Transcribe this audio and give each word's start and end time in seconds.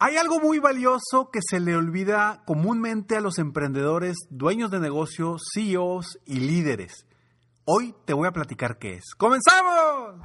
Hay 0.00 0.16
algo 0.16 0.38
muy 0.38 0.60
valioso 0.60 1.28
que 1.32 1.40
se 1.42 1.58
le 1.58 1.74
olvida 1.74 2.44
comúnmente 2.46 3.16
a 3.16 3.20
los 3.20 3.40
emprendedores, 3.40 4.16
dueños 4.30 4.70
de 4.70 4.78
negocios, 4.78 5.42
CEOs 5.52 6.20
y 6.24 6.38
líderes. 6.38 7.04
Hoy 7.64 7.96
te 8.04 8.12
voy 8.12 8.28
a 8.28 8.30
platicar 8.30 8.78
qué 8.78 8.94
es. 8.94 9.16
¡Comenzamos! 9.16 10.20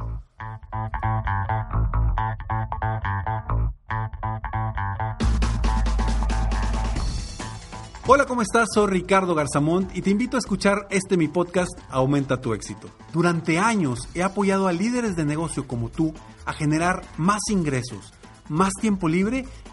Hola, 8.05 8.27
¿cómo 8.27 8.43
estás? 8.43 8.67
Soy 8.75 8.91
Ricardo 8.91 9.33
Garzamont 9.33 9.89
y 9.97 10.03
te 10.03 10.11
invito 10.11 10.37
a 10.37 10.39
escuchar 10.39 10.85
este 10.91 11.17
mi 11.17 11.29
podcast 11.29 11.71
Aumenta 11.89 12.39
tu 12.39 12.53
éxito. 12.53 12.89
Durante 13.11 13.57
años 13.57 14.07
he 14.13 14.21
apoyado 14.21 14.67
a 14.67 14.71
líderes 14.71 15.15
de 15.15 15.25
negocio 15.25 15.65
como 15.65 15.89
tú 15.89 16.13
a 16.45 16.53
generar 16.53 17.01
más 17.17 17.41
ingresos, 17.49 18.13
más 18.49 18.73
tiempo 18.73 19.07
libre 19.07 19.47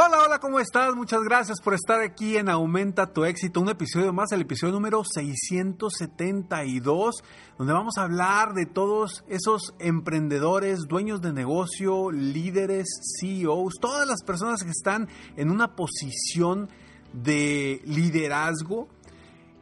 Hola, 0.00 0.18
hola, 0.24 0.38
¿cómo 0.38 0.60
estás? 0.60 0.94
Muchas 0.94 1.24
gracias 1.24 1.60
por 1.60 1.74
estar 1.74 2.00
aquí 2.00 2.36
en 2.36 2.48
Aumenta 2.48 3.12
tu 3.12 3.24
éxito, 3.24 3.60
un 3.60 3.68
episodio 3.68 4.12
más, 4.12 4.30
el 4.30 4.42
episodio 4.42 4.74
número 4.74 5.02
672, 5.02 7.24
donde 7.58 7.72
vamos 7.72 7.98
a 7.98 8.02
hablar 8.02 8.54
de 8.54 8.64
todos 8.64 9.24
esos 9.26 9.74
emprendedores, 9.80 10.86
dueños 10.86 11.20
de 11.20 11.32
negocio, 11.32 12.12
líderes, 12.12 12.86
CEOs, 13.18 13.74
todas 13.80 14.06
las 14.06 14.22
personas 14.22 14.62
que 14.62 14.70
están 14.70 15.08
en 15.36 15.50
una 15.50 15.74
posición 15.74 16.68
de 17.12 17.82
liderazgo 17.84 18.86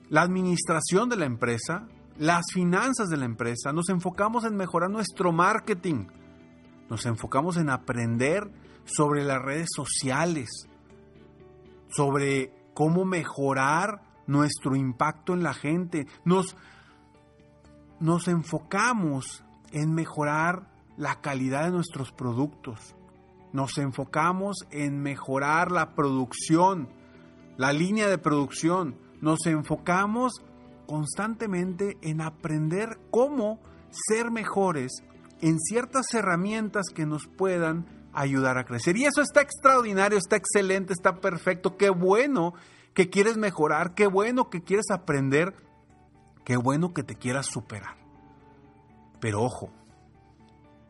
la 0.10 0.22
administración 0.22 1.10
de 1.10 1.18
la 1.18 1.26
empresa, 1.26 1.88
las 2.18 2.46
finanzas 2.54 3.10
de 3.10 3.18
la 3.18 3.26
empresa, 3.26 3.74
nos 3.74 3.90
enfocamos 3.90 4.46
en 4.46 4.56
mejorar 4.56 4.90
nuestro 4.90 5.32
marketing, 5.32 6.08
nos 6.90 7.06
enfocamos 7.06 7.58
en 7.58 7.70
aprender 7.70 8.50
sobre 8.86 9.24
las 9.24 9.42
redes 9.42 9.70
sociales, 9.76 10.68
sobre 11.90 12.54
cómo 12.74 13.06
mejorar 13.06 14.02
nuestro 14.28 14.76
impacto 14.76 15.34
en 15.34 15.44
la 15.44 15.54
gente, 15.54 16.08
nos, 16.24 16.56
nos 18.00 18.28
enfocamos 18.28 19.44
en 19.72 19.94
mejorar 19.94 20.68
la 20.98 21.22
calidad 21.22 21.66
de 21.66 21.72
nuestros 21.72 22.12
productos, 22.12 22.96
nos 23.54 23.78
enfocamos 23.78 24.58
en 24.72 25.02
mejorar 25.02 25.72
la 25.72 25.96
producción, 25.96 26.90
la 27.58 27.74
línea 27.74 28.08
de 28.08 28.18
producción, 28.18 28.98
nos 29.22 29.46
enfocamos 29.46 30.44
constantemente 30.88 31.98
en 32.02 32.22
aprender 32.22 33.00
cómo 33.12 33.60
ser 33.90 34.32
mejores 34.32 35.04
en 35.42 35.60
ciertas 35.60 36.14
herramientas 36.14 36.88
que 36.94 37.06
nos 37.06 37.28
puedan 37.28 37.86
ayudar 38.14 38.58
a 38.58 38.66
crecer. 38.66 38.98
Y 38.98 39.06
eso 39.06 39.22
está 39.22 39.42
extraordinario, 39.42 40.18
está 40.18 40.36
excelente, 40.36 40.94
está 40.94 41.20
perfecto. 41.20 41.78
Qué 41.78 41.90
bueno 41.90 42.54
que 42.94 43.10
quieres 43.10 43.38
mejorar, 43.38 43.94
qué 43.94 44.08
bueno 44.08 44.50
que 44.50 44.64
quieres 44.64 44.90
aprender, 44.92 45.56
qué 46.46 46.58
bueno 46.58 46.94
que 46.94 47.04
te 47.04 47.16
quieras 47.16 47.48
superar. 47.48 47.98
Pero 49.20 49.42
ojo, 49.44 49.70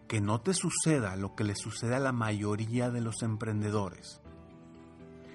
que 0.08 0.22
no 0.22 0.42
te 0.42 0.54
suceda 0.54 1.16
lo 1.16 1.36
que 1.36 1.44
le 1.44 1.56
sucede 1.56 1.96
a 1.96 2.00
la 2.00 2.12
mayoría 2.12 2.92
de 2.92 3.02
los 3.02 3.24
emprendedores. 3.24 4.22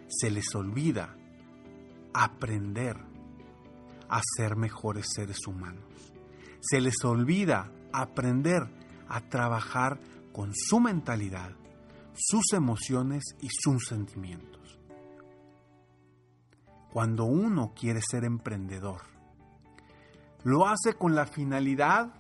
Se 0.09 0.31
les 0.31 0.55
olvida 0.55 1.17
aprender 2.12 2.97
a 4.09 4.21
ser 4.37 4.57
mejores 4.57 5.07
seres 5.15 5.47
humanos. 5.47 6.12
Se 6.61 6.81
les 6.81 7.05
olvida 7.05 7.71
aprender 7.93 8.62
a 9.09 9.21
trabajar 9.29 10.01
con 10.33 10.53
su 10.55 10.81
mentalidad, 10.81 11.53
sus 12.15 12.53
emociones 12.53 13.25
y 13.41 13.49
sus 13.51 13.87
sentimientos. 13.87 14.79
Cuando 16.93 17.25
uno 17.25 17.73
quiere 17.75 18.01
ser 18.03 18.25
emprendedor, 18.25 19.03
lo 20.43 20.67
hace 20.67 20.95
con 20.95 21.15
la 21.15 21.27
finalidad 21.27 22.12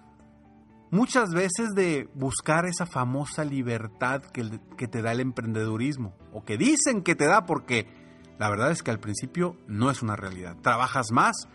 muchas 0.90 1.30
veces 1.30 1.70
de 1.74 2.08
buscar 2.14 2.66
esa 2.66 2.86
famosa 2.86 3.44
libertad 3.44 4.22
que, 4.22 4.60
que, 4.76 4.88
te 4.88 5.02
da 5.02 5.12
el 5.12 5.20
emprendedurismo, 5.20 6.14
o 6.32 6.44
que 6.44 6.56
dicen 6.56 7.02
que 7.02 7.14
te 7.14 7.26
da 7.26 7.46
porque 7.46 7.99
la 8.40 8.48
verdad 8.48 8.70
es 8.70 8.82
que 8.82 8.90
al 8.90 9.00
principio 9.00 9.54
no 9.68 9.90
es 9.90 10.00
una 10.00 10.16
realidad. 10.16 10.56
Trabajas 10.62 11.12
más 11.12 11.46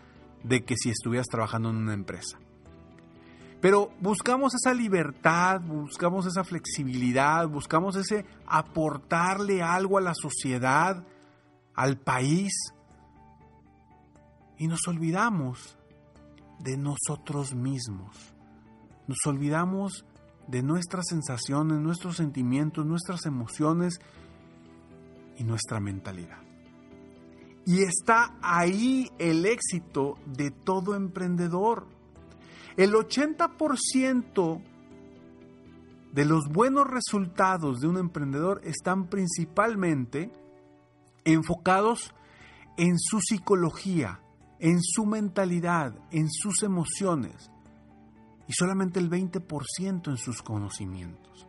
de 0.44 0.64
que 0.64 0.76
si 0.76 0.90
estuvieras 0.90 1.26
trabajando 1.26 1.70
en 1.70 1.78
una 1.78 1.94
empresa. 1.94 2.38
Pero 3.60 3.90
buscamos 4.00 4.54
esa 4.54 4.72
libertad, 4.72 5.60
buscamos 5.62 6.26
esa 6.26 6.44
flexibilidad, 6.44 7.48
buscamos 7.48 7.96
ese 7.96 8.24
aportarle 8.46 9.64
algo 9.64 9.98
a 9.98 10.00
la 10.00 10.14
sociedad, 10.14 11.02
al 11.74 11.98
país. 11.98 12.52
Y 14.56 14.68
nos 14.68 14.86
olvidamos 14.86 15.76
de 16.60 16.76
nosotros 16.76 17.52
mismos. 17.52 18.32
Nos 19.08 19.18
olvidamos 19.26 20.04
de 20.46 20.62
nuestras 20.62 21.06
sensaciones, 21.08 21.80
nuestros 21.80 22.18
sentimientos, 22.18 22.86
nuestras 22.86 23.26
emociones 23.26 23.98
y 25.36 25.42
nuestra 25.42 25.80
mentalidad. 25.80 26.45
Y 27.66 27.82
está 27.82 28.38
ahí 28.40 29.10
el 29.18 29.44
éxito 29.44 30.18
de 30.24 30.50
todo 30.50 30.94
emprendedor. 30.94 31.86
El 32.76 32.92
80% 32.92 34.62
de 36.12 36.24
los 36.24 36.48
buenos 36.48 36.86
resultados 36.86 37.80
de 37.80 37.88
un 37.88 37.98
emprendedor 37.98 38.60
están 38.64 39.08
principalmente 39.08 40.30
enfocados 41.24 42.14
en 42.76 42.98
su 42.98 43.20
psicología, 43.20 44.20
en 44.60 44.80
su 44.80 45.04
mentalidad, 45.04 45.94
en 46.12 46.30
sus 46.30 46.62
emociones 46.62 47.50
y 48.46 48.52
solamente 48.52 49.00
el 49.00 49.10
20% 49.10 50.08
en 50.08 50.16
sus 50.16 50.40
conocimientos. 50.40 51.46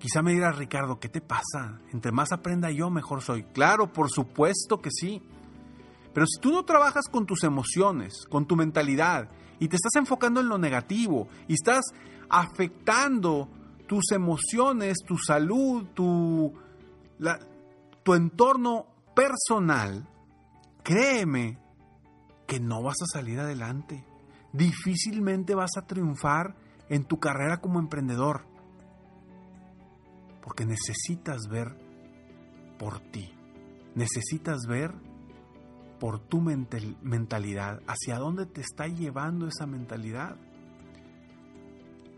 Quizá 0.00 0.22
me 0.22 0.32
dirá 0.32 0.50
Ricardo, 0.50 0.98
¿qué 0.98 1.10
te 1.10 1.20
pasa? 1.20 1.78
Entre 1.92 2.10
más 2.10 2.32
aprenda 2.32 2.70
yo, 2.70 2.88
mejor 2.88 3.20
soy. 3.20 3.42
Claro, 3.42 3.92
por 3.92 4.10
supuesto 4.10 4.80
que 4.80 4.88
sí. 4.90 5.22
Pero 6.14 6.26
si 6.26 6.40
tú 6.40 6.52
no 6.52 6.64
trabajas 6.64 7.04
con 7.10 7.26
tus 7.26 7.44
emociones, 7.44 8.24
con 8.30 8.46
tu 8.46 8.56
mentalidad, 8.56 9.28
y 9.58 9.68
te 9.68 9.76
estás 9.76 9.96
enfocando 9.96 10.40
en 10.40 10.48
lo 10.48 10.56
negativo, 10.56 11.28
y 11.48 11.52
estás 11.52 11.82
afectando 12.30 13.50
tus 13.86 14.10
emociones, 14.12 14.96
tu 15.06 15.18
salud, 15.18 15.84
tu, 15.92 16.54
tu 18.02 18.14
entorno 18.14 18.86
personal, 19.14 20.08
créeme 20.82 21.58
que 22.46 22.58
no 22.58 22.82
vas 22.82 22.96
a 23.02 23.18
salir 23.18 23.38
adelante. 23.38 24.02
Difícilmente 24.54 25.54
vas 25.54 25.72
a 25.76 25.86
triunfar 25.86 26.56
en 26.88 27.04
tu 27.04 27.20
carrera 27.20 27.60
como 27.60 27.78
emprendedor. 27.78 28.49
Porque 30.50 30.66
necesitas 30.66 31.46
ver 31.46 31.76
por 32.76 32.98
ti. 32.98 33.32
Necesitas 33.94 34.66
ver 34.66 34.92
por 36.00 36.18
tu 36.18 36.40
mentalidad. 36.40 37.80
¿Hacia 37.86 38.18
dónde 38.18 38.46
te 38.46 38.60
está 38.60 38.88
llevando 38.88 39.46
esa 39.46 39.68
mentalidad? 39.68 40.34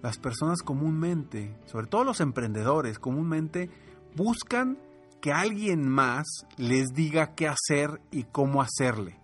Las 0.01 0.17
personas 0.17 0.63
comúnmente, 0.63 1.55
sobre 1.67 1.89
todo 1.89 2.05
los 2.05 2.23
emprendedores, 2.23 2.99
comúnmente 2.99 3.69
buscan 4.17 4.79
que 5.21 5.31
alguien 5.31 5.87
más 5.87 6.25
les 6.57 6.95
diga 6.95 7.35
qué 7.35 7.49
hacer 7.49 8.01
y 8.11 8.23
cómo 8.23 8.63
hacerle 8.63 9.21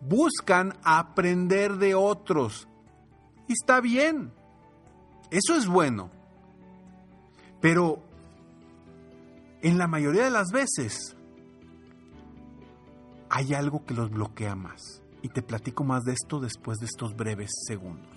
buscan 0.00 0.72
aprender 0.84 1.76
de 1.76 1.94
otros. 1.94 2.66
Y 3.46 3.52
está 3.52 3.82
bien, 3.82 4.32
eso 5.30 5.54
es 5.54 5.66
bueno. 5.66 6.10
Pero 7.60 8.02
en 9.62 9.78
la 9.78 9.86
mayoría 9.86 10.24
de 10.24 10.30
las 10.30 10.50
veces 10.52 11.16
hay 13.30 13.54
algo 13.54 13.84
que 13.84 13.94
los 13.94 14.10
bloquea 14.10 14.54
más. 14.54 15.02
Y 15.22 15.28
te 15.28 15.40
platico 15.40 15.84
más 15.84 16.02
de 16.02 16.12
esto 16.12 16.40
después 16.40 16.78
de 16.78 16.86
estos 16.86 17.14
breves 17.14 17.50
segundos. 17.66 18.10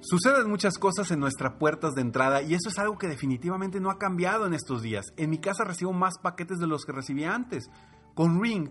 Suceden 0.00 0.48
muchas 0.48 0.78
cosas 0.78 1.10
en 1.10 1.18
nuestras 1.18 1.54
puertas 1.54 1.94
de 1.94 2.02
entrada 2.02 2.42
y 2.42 2.54
eso 2.54 2.68
es 2.68 2.78
algo 2.78 2.98
que 2.98 3.08
definitivamente 3.08 3.80
no 3.80 3.90
ha 3.90 3.98
cambiado 3.98 4.46
en 4.46 4.54
estos 4.54 4.82
días. 4.82 5.06
En 5.16 5.30
mi 5.30 5.38
casa 5.38 5.64
recibo 5.64 5.92
más 5.92 6.18
paquetes 6.22 6.58
de 6.58 6.68
los 6.68 6.84
que 6.84 6.92
recibía 6.92 7.34
antes. 7.34 7.68
Con 8.14 8.40
Ring 8.40 8.70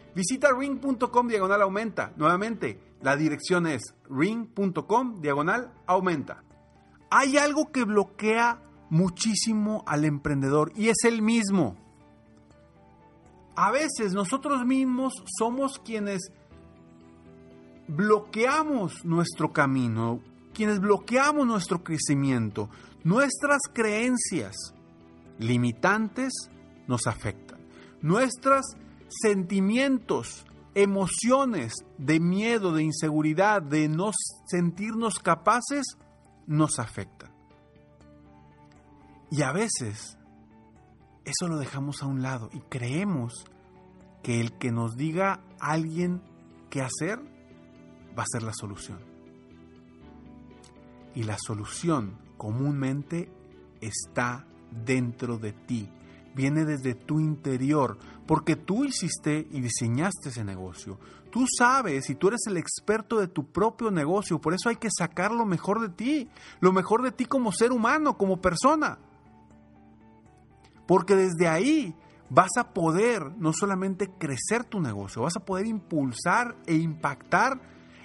Visita 0.15 0.49
ring.com 0.53 1.27
diagonal 1.27 1.61
aumenta. 1.61 2.13
Nuevamente, 2.17 2.79
la 3.01 3.15
dirección 3.15 3.67
es 3.67 3.95
ring.com 4.09 5.21
diagonal 5.21 5.71
aumenta. 5.85 6.43
Hay 7.09 7.37
algo 7.37 7.71
que 7.71 7.83
bloquea 7.83 8.61
muchísimo 8.89 9.83
al 9.87 10.05
emprendedor 10.05 10.71
y 10.75 10.89
es 10.89 11.03
el 11.05 11.21
mismo. 11.21 11.77
A 13.55 13.71
veces 13.71 14.13
nosotros 14.13 14.65
mismos 14.65 15.13
somos 15.37 15.79
quienes 15.79 16.31
bloqueamos 17.87 19.03
nuestro 19.03 19.51
camino, 19.51 20.21
quienes 20.53 20.79
bloqueamos 20.79 21.47
nuestro 21.47 21.83
crecimiento. 21.83 22.69
Nuestras 23.03 23.61
creencias 23.73 24.55
limitantes 25.39 26.33
nos 26.87 27.07
afectan. 27.07 27.59
Nuestras 28.01 28.77
sentimientos, 29.21 30.45
emociones 30.73 31.73
de 31.97 32.19
miedo, 32.19 32.73
de 32.73 32.83
inseguridad, 32.83 33.61
de 33.61 33.87
no 33.87 34.11
sentirnos 34.45 35.19
capaces, 35.19 35.97
nos 36.47 36.79
afectan. 36.79 37.31
Y 39.29 39.43
a 39.43 39.51
veces 39.51 40.17
eso 41.23 41.47
lo 41.47 41.57
dejamos 41.57 42.01
a 42.01 42.07
un 42.07 42.21
lado 42.21 42.49
y 42.51 42.59
creemos 42.61 43.45
que 44.23 44.41
el 44.41 44.53
que 44.57 44.71
nos 44.71 44.95
diga 44.95 45.41
alguien 45.59 46.21
qué 46.69 46.81
hacer 46.81 47.19
va 48.17 48.23
a 48.23 48.31
ser 48.31 48.43
la 48.43 48.53
solución. 48.53 48.99
Y 51.15 51.23
la 51.23 51.37
solución 51.37 52.17
comúnmente 52.37 53.31
está 53.81 54.45
dentro 54.71 55.37
de 55.37 55.53
ti, 55.53 55.89
viene 56.35 56.65
desde 56.65 56.95
tu 56.95 57.19
interior, 57.19 57.97
porque 58.25 58.55
tú 58.55 58.85
hiciste 58.85 59.47
y 59.51 59.61
diseñaste 59.61 60.29
ese 60.29 60.43
negocio. 60.43 60.99
Tú 61.31 61.45
sabes 61.57 62.09
y 62.09 62.15
tú 62.15 62.27
eres 62.27 62.41
el 62.47 62.57
experto 62.57 63.19
de 63.19 63.27
tu 63.27 63.51
propio 63.51 63.89
negocio, 63.91 64.39
por 64.39 64.53
eso 64.53 64.69
hay 64.69 64.75
que 64.75 64.89
sacar 64.91 65.31
lo 65.31 65.45
mejor 65.45 65.79
de 65.79 65.89
ti, 65.89 66.29
lo 66.59 66.73
mejor 66.73 67.03
de 67.03 67.11
ti 67.11 67.25
como 67.25 67.51
ser 67.51 67.71
humano, 67.71 68.17
como 68.17 68.41
persona. 68.41 68.99
Porque 70.85 71.15
desde 71.15 71.47
ahí 71.47 71.95
vas 72.29 72.51
a 72.57 72.73
poder 72.73 73.31
no 73.37 73.53
solamente 73.53 74.09
crecer 74.17 74.63
tu 74.63 74.81
negocio, 74.81 75.21
vas 75.21 75.35
a 75.37 75.45
poder 75.45 75.65
impulsar 75.67 76.55
e 76.65 76.75
impactar, 76.75 77.61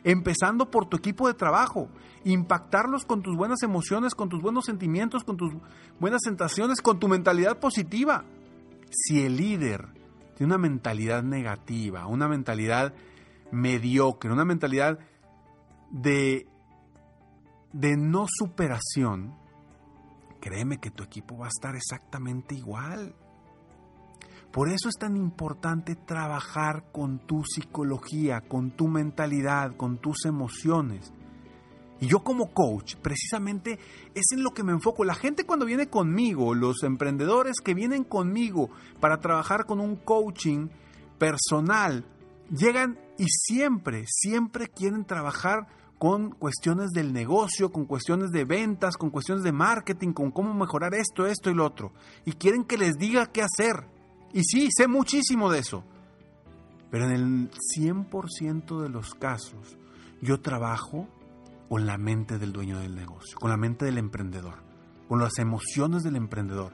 empezando 0.07 0.71
por 0.71 0.87
tu 0.87 0.97
equipo 0.97 1.27
de 1.27 1.35
trabajo, 1.35 1.89
impactarlos 2.23 3.05
con 3.05 3.23
tus 3.23 3.37
buenas 3.37 3.65
emociones, 3.65 4.15
con 4.15 4.29
tus 4.29 4.41
buenos 4.41 4.65
sentimientos, 4.65 5.25
con 5.25 5.37
tus 5.37 5.53
buenas 5.99 6.21
sensaciones, 6.23 6.81
con 6.81 7.01
tu 7.01 7.09
mentalidad 7.09 7.59
positiva. 7.59 8.25
Si 8.89 9.23
el 9.23 9.37
líder 9.37 9.89
tiene 10.37 10.55
una 10.55 10.59
mentalidad 10.59 11.25
negativa, 11.25 12.07
una 12.07 12.29
mentalidad 12.29 12.95
mediocre, 13.51 14.31
una 14.31 14.45
mentalidad 14.45 15.01
de, 15.91 16.47
de 17.73 17.97
no 17.97 18.27
superación, 18.29 19.35
créeme 20.41 20.79
que 20.79 20.93
tu 20.93 21.03
equipo 21.03 21.37
va 21.37 21.47
a 21.47 21.49
estar 21.49 21.75
exactamente 21.75 22.55
igual. 22.55 23.13
Por 24.57 24.71
eso 24.71 24.89
es 24.89 24.95
tan 24.99 25.19
importante 25.19 25.97
trabajar 25.97 26.91
con 26.91 27.19
tu 27.19 27.45
psicología, 27.45 28.41
con 28.41 28.71
tu 28.71 28.89
mentalidad, 28.89 29.77
con 29.77 29.99
tus 29.99 30.25
emociones. 30.25 31.13
Y 32.01 32.07
yo 32.07 32.21
como 32.21 32.55
coach, 32.55 32.95
precisamente 33.03 33.79
es 34.15 34.25
en 34.33 34.43
lo 34.43 34.53
que 34.53 34.63
me 34.63 34.73
enfoco. 34.73 35.05
La 35.05 35.15
gente 35.15 35.45
cuando 35.45 35.67
viene 35.67 35.89
conmigo, 35.91 36.55
los 36.55 36.85
emprendedores 36.85 37.57
que 37.63 37.75
vienen 37.75 38.03
conmigo 38.03 38.71
para 38.99 39.21
trabajar 39.21 39.67
con 39.67 39.79
un 39.79 39.95
coaching 39.95 40.69
personal, 41.19 42.07
llegan 42.49 42.99
y 43.19 43.27
siempre, 43.29 44.05
siempre 44.07 44.69
quieren 44.69 45.05
trabajar 45.05 45.67
con 45.99 46.31
cuestiones 46.31 46.93
del 46.93 47.13
negocio, 47.13 47.73
con 47.73 47.85
cuestiones 47.85 48.31
de 48.31 48.47
ventas, 48.47 48.97
con 48.97 49.11
cuestiones 49.11 49.45
de 49.45 49.53
marketing, 49.53 50.15
con 50.15 50.31
cómo 50.31 50.55
mejorar 50.55 50.95
esto, 50.95 51.27
esto 51.27 51.51
y 51.51 51.55
lo 51.55 51.67
otro. 51.67 51.93
Y 52.25 52.33
quieren 52.33 52.65
que 52.65 52.79
les 52.79 52.95
diga 52.97 53.27
qué 53.27 53.43
hacer. 53.43 53.95
Y 54.33 54.43
sí, 54.45 54.69
sé 54.77 54.89
muchísimo 54.89 55.51
de 55.51 55.61
eso. 55.61 55.85
Pero 56.91 57.07
en 57.07 57.13
el 57.13 57.51
100% 57.51 58.81
de 58.81 58.89
los 58.89 59.15
casos, 59.15 59.77
yo 60.21 60.41
trabajo 60.41 61.09
con 61.69 61.87
la 61.87 61.99
mente 61.99 62.39
del 62.39 62.53
dueño 62.53 62.79
del 62.79 62.95
negocio, 62.95 63.39
con 63.39 63.51
la 63.51 63.57
mente 63.57 63.85
del 63.85 63.99
emprendedor, 63.99 64.63
con 65.09 65.19
las 65.19 65.39
emociones 65.39 66.03
del 66.03 66.17
emprendedor. 66.17 66.73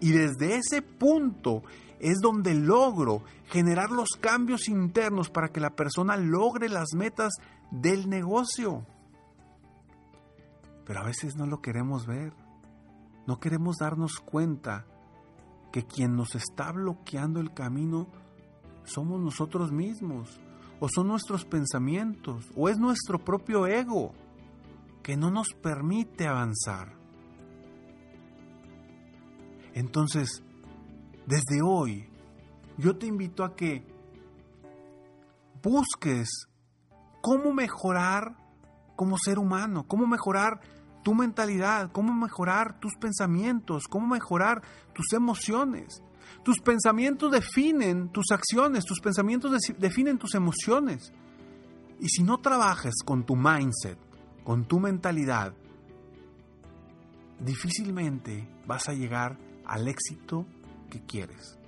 Y 0.00 0.10
desde 0.10 0.56
ese 0.56 0.82
punto 0.82 1.62
es 2.00 2.18
donde 2.20 2.54
logro 2.54 3.22
generar 3.46 3.90
los 3.90 4.10
cambios 4.20 4.68
internos 4.68 5.30
para 5.30 5.48
que 5.48 5.60
la 5.60 5.74
persona 5.74 6.16
logre 6.16 6.68
las 6.68 6.94
metas 6.94 7.32
del 7.70 8.08
negocio. 8.08 8.84
Pero 10.84 11.00
a 11.00 11.04
veces 11.04 11.36
no 11.36 11.46
lo 11.46 11.62
queremos 11.62 12.06
ver. 12.06 12.34
No 13.26 13.40
queremos 13.40 13.76
darnos 13.78 14.20
cuenta 14.20 14.84
que 15.74 15.82
quien 15.82 16.14
nos 16.14 16.36
está 16.36 16.70
bloqueando 16.70 17.40
el 17.40 17.52
camino 17.52 18.06
somos 18.84 19.20
nosotros 19.20 19.72
mismos, 19.72 20.40
o 20.78 20.88
son 20.88 21.08
nuestros 21.08 21.44
pensamientos, 21.44 22.48
o 22.54 22.68
es 22.68 22.78
nuestro 22.78 23.18
propio 23.18 23.66
ego 23.66 24.12
que 25.02 25.16
no 25.16 25.32
nos 25.32 25.48
permite 25.60 26.28
avanzar. 26.28 26.96
Entonces, 29.72 30.44
desde 31.26 31.60
hoy, 31.60 32.08
yo 32.78 32.96
te 32.96 33.06
invito 33.06 33.42
a 33.42 33.56
que 33.56 33.84
busques 35.60 36.28
cómo 37.20 37.52
mejorar 37.52 38.36
como 38.94 39.18
ser 39.18 39.40
humano, 39.40 39.88
cómo 39.88 40.06
mejorar 40.06 40.60
tu 41.04 41.14
mentalidad, 41.14 41.92
cómo 41.92 42.12
mejorar 42.12 42.80
tus 42.80 42.96
pensamientos, 42.96 43.84
cómo 43.88 44.08
mejorar 44.08 44.62
tus 44.92 45.12
emociones. 45.12 46.02
Tus 46.42 46.58
pensamientos 46.58 47.30
definen 47.30 48.08
tus 48.08 48.32
acciones, 48.32 48.84
tus 48.84 49.00
pensamientos 49.00 49.52
definen 49.78 50.18
tus 50.18 50.34
emociones. 50.34 51.12
Y 52.00 52.08
si 52.08 52.24
no 52.24 52.38
trabajas 52.38 52.94
con 53.04 53.24
tu 53.24 53.36
mindset, 53.36 53.98
con 54.42 54.64
tu 54.64 54.80
mentalidad, 54.80 55.54
difícilmente 57.38 58.48
vas 58.66 58.88
a 58.88 58.94
llegar 58.94 59.38
al 59.64 59.86
éxito 59.86 60.46
que 60.90 61.00
quieres. 61.02 61.58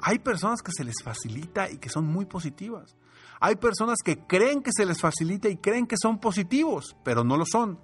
Hay 0.00 0.18
personas 0.20 0.62
que 0.62 0.72
se 0.72 0.84
les 0.84 1.02
facilita 1.02 1.70
y 1.70 1.78
que 1.78 1.90
son 1.90 2.06
muy 2.06 2.24
positivas. 2.24 2.96
Hay 3.40 3.56
personas 3.56 3.98
que 4.04 4.18
creen 4.18 4.62
que 4.62 4.70
se 4.72 4.86
les 4.86 5.00
facilita 5.00 5.48
y 5.48 5.56
creen 5.56 5.86
que 5.86 5.96
son 6.00 6.18
positivos, 6.18 6.96
pero 7.04 7.24
no 7.24 7.36
lo 7.36 7.44
son. 7.44 7.78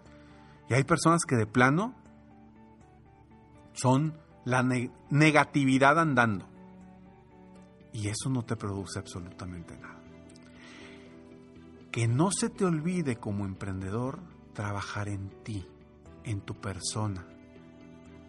Y 0.69 0.75
hay 0.75 0.85
personas 0.85 1.23
que 1.25 1.37
de 1.37 1.47
plano 1.47 1.95
son 3.73 4.15
la 4.45 4.63
negatividad 5.11 5.99
andando. 5.99 6.47
Y 7.93 8.09
eso 8.09 8.29
no 8.29 8.45
te 8.45 8.57
produce 8.57 8.99
absolutamente 8.99 9.77
nada. 9.77 10.01
Que 11.91 12.09
no 12.09 12.31
se 12.31 12.51
te 12.51 12.65
olvide 12.65 13.17
como 13.17 13.45
emprendedor 13.45 14.19
trabajar 14.53 15.09
en 15.09 15.31
ti, 15.43 15.67
en 16.25 16.41
tu 16.41 16.55
persona. 16.55 17.27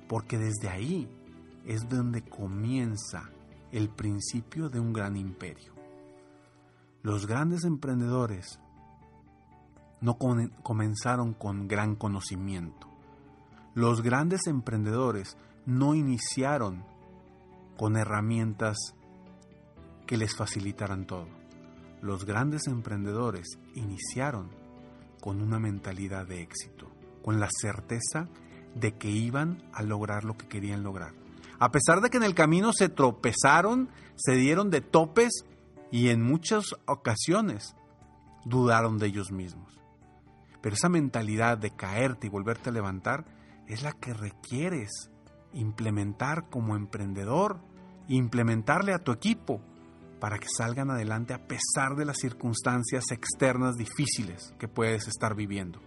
Porque 0.07 0.37
desde 0.37 0.69
ahí 0.69 1.09
es 1.65 1.89
donde 1.89 2.21
comienza 2.21 3.29
el 3.71 3.89
principio 3.89 4.69
de 4.69 4.79
un 4.79 4.93
gran 4.93 5.17
imperio. 5.17 5.73
Los 7.03 7.27
grandes 7.27 7.65
emprendedores 7.65 8.59
no 10.01 10.17
comenzaron 10.17 11.33
con 11.33 11.67
gran 11.67 11.95
conocimiento. 11.95 12.87
Los 13.73 14.01
grandes 14.01 14.47
emprendedores 14.47 15.37
no 15.65 15.95
iniciaron 15.95 16.83
con 17.77 17.97
herramientas 17.97 18.77
que 20.05 20.17
les 20.17 20.35
facilitaran 20.35 21.05
todo. 21.05 21.27
Los 22.01 22.25
grandes 22.25 22.67
emprendedores 22.67 23.59
iniciaron 23.75 24.49
con 25.21 25.41
una 25.41 25.59
mentalidad 25.59 26.25
de 26.25 26.41
éxito, 26.41 26.91
con 27.23 27.39
la 27.39 27.49
certeza 27.51 28.29
de 28.75 28.97
que 28.97 29.09
iban 29.09 29.63
a 29.73 29.83
lograr 29.83 30.23
lo 30.23 30.37
que 30.37 30.47
querían 30.47 30.83
lograr. 30.83 31.13
A 31.59 31.71
pesar 31.71 32.01
de 32.01 32.09
que 32.09 32.17
en 32.17 32.23
el 32.23 32.35
camino 32.35 32.71
se 32.71 32.89
tropezaron, 32.89 33.89
se 34.15 34.35
dieron 34.35 34.69
de 34.69 34.81
topes 34.81 35.43
y 35.91 36.09
en 36.09 36.21
muchas 36.21 36.75
ocasiones 36.85 37.75
dudaron 38.45 38.99
de 38.99 39.07
ellos 39.07 39.31
mismos. 39.31 39.76
Pero 40.61 40.75
esa 40.75 40.89
mentalidad 40.89 41.57
de 41.57 41.71
caerte 41.71 42.27
y 42.27 42.29
volverte 42.29 42.69
a 42.69 42.73
levantar 42.73 43.25
es 43.67 43.83
la 43.83 43.91
que 43.91 44.13
requieres 44.13 45.11
implementar 45.53 46.49
como 46.49 46.75
emprendedor, 46.75 47.59
implementarle 48.07 48.93
a 48.93 48.99
tu 48.99 49.11
equipo 49.11 49.61
para 50.19 50.39
que 50.39 50.47
salgan 50.49 50.89
adelante 50.89 51.33
a 51.33 51.47
pesar 51.47 51.95
de 51.95 52.05
las 52.05 52.17
circunstancias 52.17 53.11
externas 53.11 53.75
difíciles 53.75 54.53
que 54.57 54.67
puedes 54.67 55.07
estar 55.07 55.35
viviendo. 55.35 55.79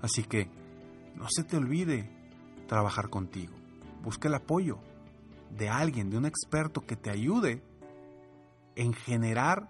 Así 0.00 0.24
que 0.24 0.50
no 1.14 1.26
se 1.30 1.44
te 1.44 1.56
olvide 1.56 2.10
trabajar 2.66 3.08
contigo. 3.08 3.54
Busca 4.02 4.28
el 4.28 4.34
apoyo 4.34 4.78
de 5.50 5.68
alguien, 5.68 6.10
de 6.10 6.16
un 6.16 6.24
experto 6.24 6.80
que 6.80 6.96
te 6.96 7.10
ayude 7.10 7.62
en 8.74 8.94
generar 8.94 9.68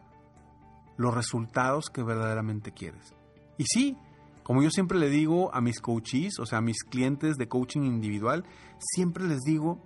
los 0.97 1.13
resultados 1.13 1.91
que 1.91 2.03
verdaderamente 2.03 2.73
quieres. 2.73 3.15
Y 3.59 3.65
sí, 3.65 3.97
como 4.43 4.63
yo 4.63 4.71
siempre 4.71 4.99
le 4.99 5.09
digo 5.09 5.55
a 5.55 5.61
mis 5.61 5.81
coaches, 5.81 6.39
o 6.39 6.47
sea, 6.47 6.59
a 6.59 6.63
mis 6.63 6.83
clientes 6.83 7.37
de 7.37 7.49
coaching 7.49 7.83
individual, 7.83 8.45
siempre 8.79 9.25
les 9.27 9.41
digo 9.41 9.81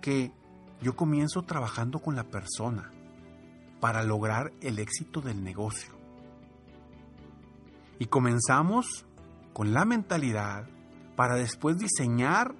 que 0.00 0.32
yo 0.80 0.94
comienzo 0.94 1.42
trabajando 1.42 1.98
con 1.98 2.14
la 2.14 2.24
persona 2.24 2.92
para 3.80 4.02
lograr 4.02 4.52
el 4.60 4.78
éxito 4.78 5.20
del 5.20 5.42
negocio. 5.42 5.94
Y 7.98 8.06
comenzamos 8.06 9.06
con 9.52 9.72
la 9.72 9.84
mentalidad 9.84 10.68
para 11.16 11.34
después 11.34 11.78
diseñar 11.78 12.54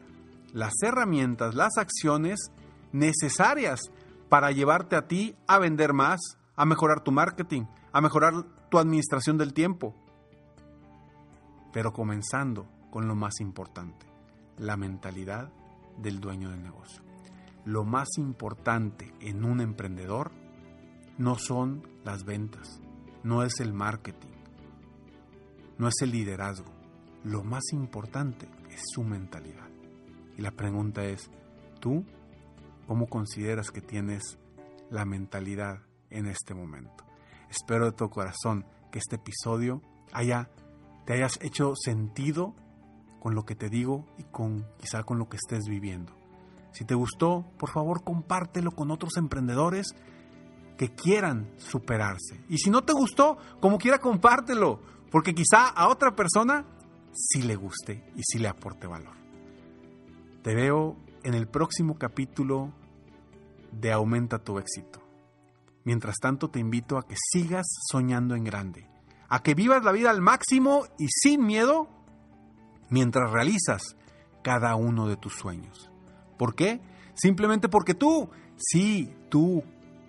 las 0.52 0.73
herramientas, 0.83 1.55
las 1.55 1.78
acciones 1.78 2.50
necesarias 2.93 3.81
para 4.28 4.50
llevarte 4.50 4.97
a 4.97 5.07
ti 5.07 5.37
a 5.47 5.59
vender 5.59 5.93
más, 5.93 6.21
a 6.57 6.64
mejorar 6.64 7.00
tu 7.00 7.12
marketing, 7.12 7.62
a 7.93 8.00
mejorar 8.00 8.45
tu 8.69 8.78
administración 8.78 9.38
del 9.38 9.55
tiempo, 9.55 9.95
pero 11.72 11.92
comenzando 11.92 12.68
con 12.90 13.06
lo 13.06 13.14
más 13.14 13.40
importante, 13.40 14.06
la 14.56 14.76
mentalidad 14.76 15.52
del 15.98 16.20
dueño 16.20 16.50
del 16.50 16.62
negocio. 16.62 17.02
Lo 17.64 17.84
más 17.84 18.08
importante 18.16 19.12
en 19.20 19.44
un 19.44 19.60
emprendedor 19.60 20.30
no 21.18 21.37
son 21.37 21.87
las 22.04 22.25
ventas, 22.25 22.80
no 23.22 23.42
es 23.42 23.60
el 23.60 23.72
marketing, 23.72 24.28
no 25.76 25.88
es 25.88 25.94
el 26.00 26.12
liderazgo. 26.12 26.72
Lo 27.25 27.42
más 27.42 27.72
importante 27.72 28.48
es 28.70 28.82
su 28.94 29.02
mentalidad. 29.02 29.68
Y 30.37 30.42
la 30.42 30.52
pregunta 30.52 31.04
es, 31.04 31.30
¿tú 31.80 32.04
cómo 32.87 33.06
consideras 33.08 33.70
que 33.70 33.80
tienes 33.80 34.38
la 34.90 35.04
mentalidad 35.04 35.82
en 36.10 36.26
este 36.26 36.54
momento? 36.54 37.04
Espero 37.50 37.87
de 37.87 37.92
todo 37.92 38.10
corazón 38.10 38.64
que 38.90 38.98
este 38.98 39.16
episodio 39.16 39.82
haya 40.12 40.48
te 41.08 41.14
hayas 41.14 41.38
hecho 41.40 41.72
sentido 41.74 42.54
con 43.18 43.34
lo 43.34 43.46
que 43.46 43.54
te 43.54 43.70
digo 43.70 44.04
y 44.18 44.24
con 44.24 44.66
quizá 44.78 45.04
con 45.04 45.18
lo 45.18 45.26
que 45.26 45.38
estés 45.38 45.64
viviendo. 45.66 46.12
Si 46.70 46.84
te 46.84 46.94
gustó, 46.94 47.46
por 47.58 47.70
favor 47.70 48.04
compártelo 48.04 48.72
con 48.72 48.90
otros 48.90 49.16
emprendedores 49.16 49.94
que 50.76 50.94
quieran 50.94 51.50
superarse. 51.56 52.44
Y 52.50 52.58
si 52.58 52.68
no 52.68 52.84
te 52.84 52.92
gustó, 52.92 53.38
como 53.58 53.78
quiera 53.78 54.00
compártelo, 54.00 54.82
porque 55.10 55.34
quizá 55.34 55.68
a 55.68 55.88
otra 55.88 56.14
persona 56.14 56.66
sí 57.14 57.40
le 57.40 57.56
guste 57.56 58.12
y 58.14 58.20
sí 58.22 58.38
le 58.38 58.48
aporte 58.48 58.86
valor. 58.86 59.16
Te 60.42 60.54
veo 60.54 60.98
en 61.22 61.32
el 61.32 61.48
próximo 61.48 61.96
capítulo 61.96 62.70
de 63.72 63.92
Aumenta 63.92 64.44
tu 64.44 64.58
éxito. 64.58 65.00
Mientras 65.84 66.16
tanto, 66.18 66.50
te 66.50 66.60
invito 66.60 66.98
a 66.98 67.08
que 67.08 67.16
sigas 67.16 67.66
soñando 67.90 68.34
en 68.34 68.44
grande, 68.44 68.98
a 69.28 69.42
que 69.42 69.54
vivas 69.54 69.85
la 69.85 69.92
vida 69.92 70.11
al 70.11 70.20
máximo 70.20 70.87
y 70.99 71.08
sin 71.08 71.44
miedo 71.44 71.88
mientras 72.88 73.30
realizas 73.30 73.97
cada 74.42 74.75
uno 74.76 75.08
de 75.08 75.16
tus 75.16 75.35
sueños. 75.35 75.90
¿Por 76.38 76.54
qué? 76.54 76.80
Simplemente 77.14 77.68
porque 77.68 77.94
tú, 77.94 78.30
sí, 78.56 79.12
tú, 79.28 79.64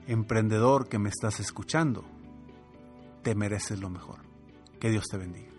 emprendedor 0.08 0.88
que 0.88 1.00
me 1.00 1.10
estás 1.10 1.40
escuchando, 1.40 2.06
te 3.24 3.36
mereces 3.36 3.80
lo 3.80 3.90
mejor. 3.90 4.20
Que 4.80 4.90
Dios 4.90 5.06
te 5.10 5.18
bendiga. 5.18 5.59